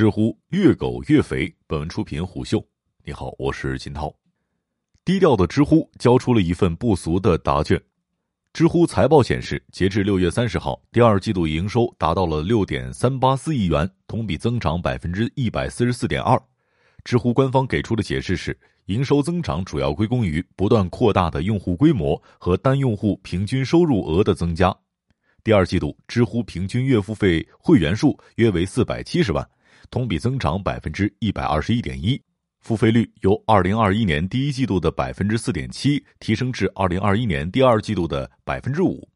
[0.00, 1.54] 知乎越狗越肥。
[1.66, 2.66] 本文出品虎嗅。
[3.04, 4.10] 你好，我是金涛。
[5.04, 7.78] 低调的知乎交出了一份不俗的答卷。
[8.54, 16.42] 知乎财报显示，截至六月三十号，第二季度营收达到了六点三八四亿元，同比增长百分之一百四十四点二。
[17.04, 24.74] 知乎官方给出的解释是，营收增长主要归功于不断扩大的用户规模和单用户平均收入额的增加。
[25.44, 29.46] 第二季度，知乎平均月付费会员数约为四百七十万，
[29.90, 32.20] 同比增长百分之一百二十一点一，
[32.60, 39.08] 付费率由二零二一年第一季度的百分之四点七提升至二零二一年第二季度的百分之五。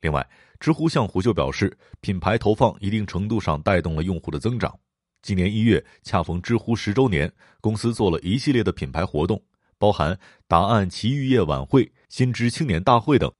[0.00, 0.26] 另外，
[0.58, 4.74] 知乎向虎嗅表示，品牌投放一定程度上带动了用户的增长。
[5.20, 9.42] 今年一月，恰逢知乎十周年，公司做了一系列的品牌活动，
[9.76, 13.30] 包含答案奇遇夜晚会、新知青年大会等。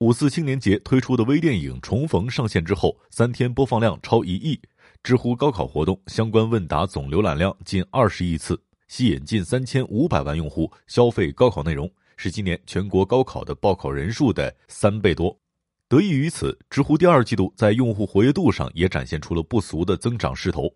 [0.00, 4.60] 五四青年节推出的微电影《重逢》上线之后，三天播放量超一亿。
[5.04, 8.58] 知乎高考活动相关问答总浏览量近二十亿次，
[8.88, 15.38] 吸引近三千五百万用户消费高考内容，是今年全国高考的报考人数的三倍多。
[15.90, 20.74] 得益于此，知乎第二季度在用户活跃度上也展现出了不俗的增长势头，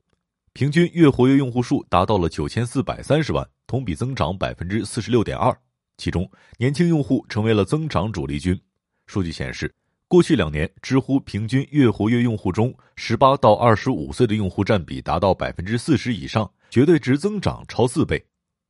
[0.52, 5.58] 平均月活跃用户数达到了九千四百三十万，同比增长百分之四十六点二。
[5.96, 8.60] 其中，年轻用户成为了增长主力军。
[9.06, 9.74] 数据显示，
[10.10, 18.24] 过去两年，知乎平均月活跃用户中，十八到二十五岁的用户占比达到百分之四十以上，绝对值增长超四倍。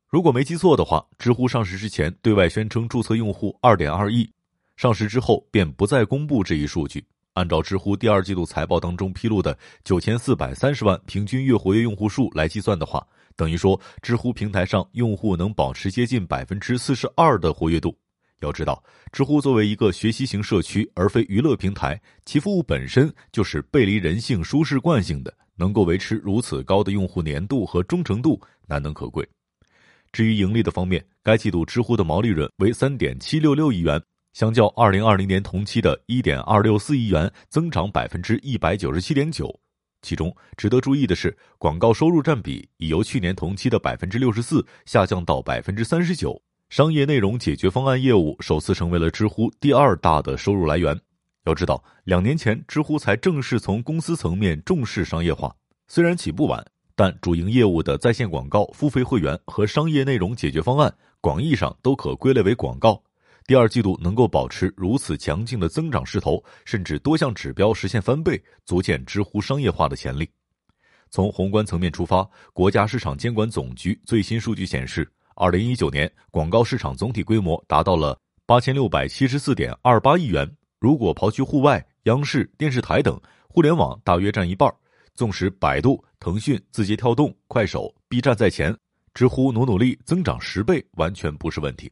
[0.09, 4.29] 如果没记错的话，知乎上市之前对外宣称注册用户二点二亿，
[4.75, 7.01] 上市之后便不再公布这一数据。
[7.35, 13.01] 按照知乎第二季度财报当中披露的九千四百三十万平均月活跃用户数来计算的话，
[13.37, 17.95] 等于说知乎平台上用户能保持接近百分之四十二的活跃度。
[18.41, 29.27] 要知道，知乎作为一个学习型社区而非娱乐平台，其服务本身就是背离人性、舒适惯性的，能够维持如此高的用户粘度和忠诚度，难能可贵。
[30.11, 34.01] 至于盈利的方面，该季度知乎的毛利润为三点七六六亿元，
[34.33, 39.53] 相较二零二零年同期的一点二六四亿元，增长百分之一百九十七点九。
[40.01, 46.41] 其中值得注意的是，广告收入占比已由去年同期的百分之六十四下降到百分之三十九。
[46.69, 50.95] 商业内容解决方案业务首次成为了知乎第二大的收入来源。
[51.45, 55.51] 要知道，两年前知乎才正式从公司层面重视商业化，
[55.87, 56.63] 虽然起步晚，
[56.95, 63.01] 但主营业务的在线广告、付费会员和商业内容解决方案，广义上都可归类为广告。
[63.47, 70.29] 第二季度能够保持如此强劲的增长势头，甚至多项指标实现翻倍，足见知乎商业化的潜力。
[71.09, 75.11] 从宏观层面出发，国家市场监管总局最新数据显示。
[75.39, 80.45] 二零一九年，广告市场总体规模达到了八千六百七十四点二八亿元。
[80.81, 83.17] 如果刨去户外、央视、电视台等，
[83.47, 84.69] 互联网大约占一半。
[85.15, 88.77] 纵使百度、腾讯、字节跳动、快手、B 站在前，
[89.13, 91.89] 知乎努努力增长十倍，完全不是问题。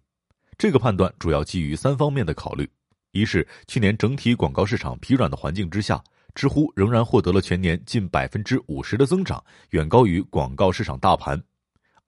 [0.57, 2.69] 这个判断主要基于三方面的考虑：
[3.13, 6.03] 一是去年整体广告市场疲软的环境之下，
[6.36, 11.41] 知乎仍然获得了全年近百分之五十的增长，远高于广告市场大盘。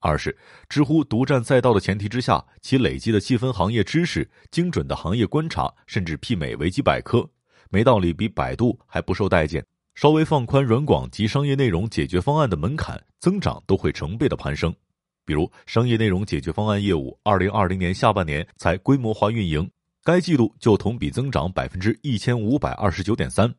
[0.00, 0.36] 二是
[0.68, 7.28] 知乎独占赛道的前提之下，其累积的细分行业知识、精准的行业观察，甚至媲美维基百科，
[7.68, 9.64] 没道理比百度还不受待见。
[9.94, 14.74] 稍微放宽软广及商业内容解决方案的门槛，增长都会成倍的攀升。
[15.26, 19.70] 比如商业内容解决方案业务，二零二零年下半年才规模化运营，
[20.02, 23.54] 该季度就同比增长百分之一千五百二十九点三。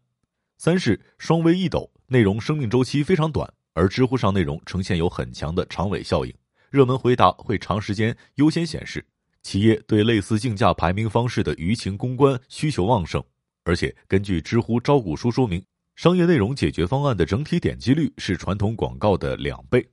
[0.57, 3.53] 三是双微一抖，内容生命周期非常短。
[3.73, 6.33] 而知乎上内容呈现有很强的长尾效应，
[6.69, 9.05] 热门回答会长时间优先显示，
[9.43, 13.23] 企业对类似竞价排名方式的舆情公关需求旺盛，
[13.63, 15.63] 而且根据知乎招股书说明，
[15.95, 19.87] 商业内容解决方案的整体点击率是传统广告的两倍。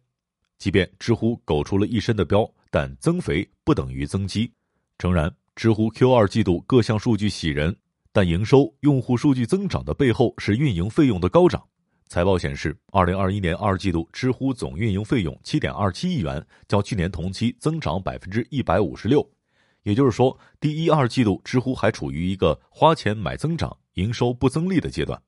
[0.59, 4.53] 即便知乎狗出了一身的膘，但增肥不等于增肌。
[4.99, 7.77] 诚然，知乎 Q 二季度各项数据喜人，
[8.13, 11.63] 但营收、用户数据增长的背后是运营费用的高涨。
[12.09, 19.25] 财报显示，二零二一年二季度，知乎总运营费用七点二七亿元，较去年同期增长百分之一百五十六。
[19.83, 25.21] 也就是说，第一二季度，知乎还处于一个花钱买增长、营收不增利的阶段。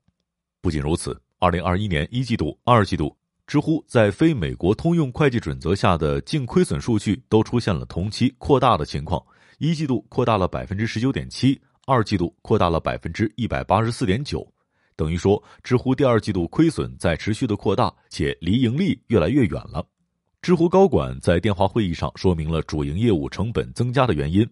[0.62, 3.14] 不仅如此，二零二一年一季度、二季度，
[3.46, 9.22] 知乎在非美国通用会计准则下的净亏损数据都出现了同期扩大的情况。
[9.58, 14.50] 一季度扩大了百分之十九点七，二季度扩大了百分之一百八十四点九。
[15.00, 19.82] 等于说，知乎第二季度亏损在持续的扩大，且离盈利越来越远了。
[20.42, 24.46] 知乎高管在电话会议上说明了主营业务成本增加的原因，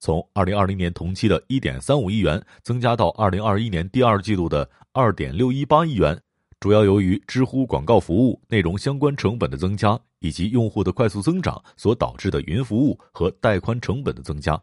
[0.00, 6.20] 从二零二零年同期的一点三五亿元增加到二零二一年第二季度的二点六一八亿元，
[6.60, 14.62] 主要由于知乎广告服务内容相关成本的增加，以及用户的快速增长所导致的云服务和带宽成本的增加。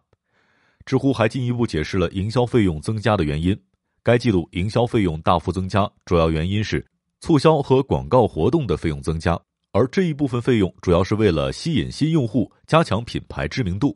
[0.85, 3.59] 知乎还进一步解释了营销费用增加的原因。
[4.03, 6.83] 该季度营销费用大幅增加，主要原因是
[7.19, 9.39] 促销和广告活动的费用增加，
[9.71, 13.95] 而这一部分费用主要是为了吸引新用户，加强品牌知名度。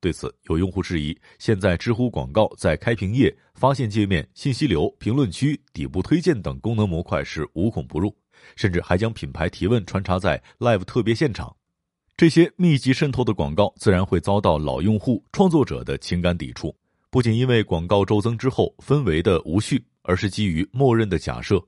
[0.00, 8.14] 对此，有用户质疑：现在知乎广告在开屏页、发现界面、信息流、评论区、底部推荐等功能模块是无孔不入，
[8.54, 11.56] 甚至还将品牌提问穿插在 Live 特别现场。
[12.18, 16.74] 这些密集渗透的广告自然会遭到老用户、创作者的情感抵触。
[17.10, 21.58] 不仅因为广告骤增之后氛围的无序，而是基于默认的假设，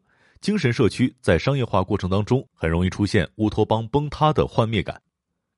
[0.43, 5.01] 精神社区在商业化过程当中很容易出现乌托邦崩塌的幻灭感。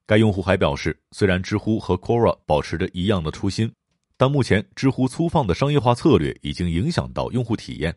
[0.06, 3.72] 该用户还表示，虽然知乎和 Quora 保持着一样的初心，
[4.16, 7.92] 但目前知乎粗放的商业化策略已经影响到用户体验。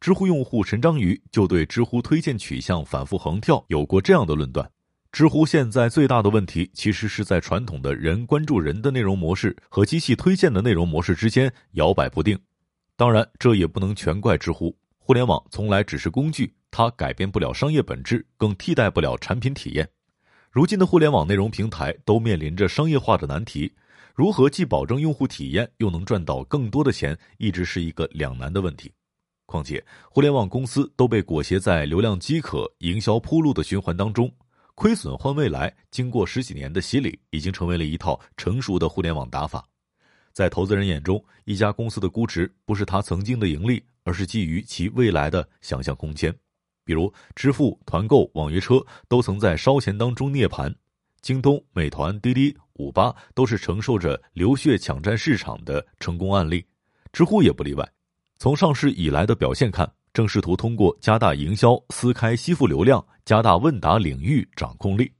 [0.00, 4.68] 知乎用户陈章鱼就对知乎推荐取向反复横跳有过这样的论断：
[5.12, 12.38] 知乎现在最大的问题，其实是在传统的人关注人的内容模式和机器推荐的内容模式之间摇摆不定。
[12.96, 19.86] 当然，这也不能全怪知乎，互联网从来只是工具，它改变不了商业本质，更替代不了产品体验。
[20.50, 23.70] 如今的互联网内容平台都面临着商业化的难题，
[24.14, 28.90] 如何既保证用户体验，又能赚到更多的钱，一直是一个两难的问题。
[29.44, 34.32] 况且，互联网公司都被裹挟在流量饥渴、营销铺路的循环当中，
[34.82, 39.64] 亏损换未来，经过十几年的洗礼，已经成为了一套成熟的互联网打法。
[40.32, 46.36] 在投资人眼中，一家公司的估值不是它曾经的盈利，而是基于其未来的想象空间。
[46.84, 50.74] 比如，支付、团购、网约车都曾在烧钱当中涅槃，
[51.20, 56.66] 京东、美团、滴滴、五八都是承受着流血抢占市场的成功案例，
[57.12, 57.88] 知乎也不例外。
[58.36, 65.10] 从上市以来的表现看，正试图通过加大营销撕开吸附流量，加大问答领域掌控力。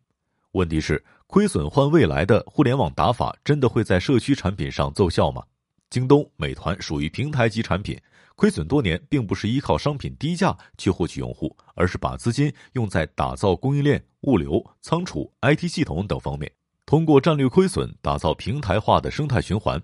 [0.53, 5.43] 问题是，亏损换未来的互联网打法真的会在社区产品上奏效吗？
[5.89, 7.99] 京东、美团属于平台级产品。
[8.35, 16.51] 亏损多年，并不是依靠商品低价去获取用户，而是把资金用在打造供应链、物流、仓储、IT 系统等方面，
[16.87, 19.81] 通过战略亏损打造平台化的生态循环。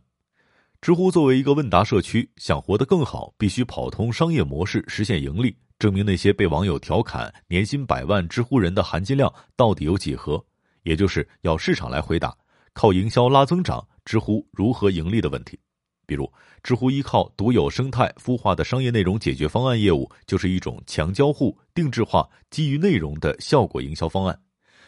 [0.81, 10.43] 知乎作为一个问答社区，想活得更好，必须跑通商业模式，实现盈利，证明那些被网友调侃年薪百万知乎人的含金量到底有几何，
[10.85, 12.35] 也就是要市场来回答，
[12.73, 15.59] 靠营销拉增长，知乎如何盈利的问题。
[16.07, 16.33] 比如，
[16.63, 24.41] 知乎依靠独有生态孵化的商业内容解决方案业务，就是一种强交互、定制化、基于内容的效果营销方案，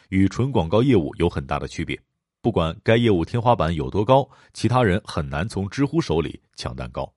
[0.09, 2.01] 与纯广告业务有很大的区别。
[2.43, 7.13] 不管该业务天花板有多高，其他人很难从知乎手里抢蛋糕。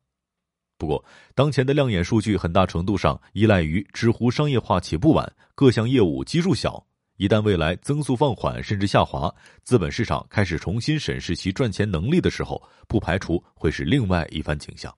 [0.77, 1.03] 不过，
[1.33, 6.85] 当前的亮眼数据很大程度上依赖于知乎商业化起步晚，各项业务基数小。
[7.17, 9.33] 一旦未来增速放缓甚至下滑，
[9.63, 14.93] 资本市场开始重新审视其赚钱能力的时候，不排除会是另外一番景象。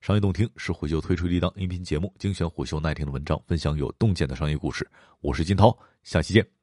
[0.00, 4.90] 商业洞听是虎嗅推出的一档音频节目，精选虎嗅耐听的文章，分享有洞见的商业故事。
[5.20, 6.61] 我是金涛，下期见。